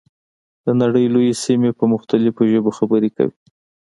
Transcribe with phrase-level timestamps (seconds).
[0.65, 3.37] د نړۍ لویې سیمې په مختلفو ژبو خبرې کوي.